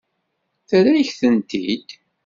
Terra-yak-tent-id. 0.69 1.87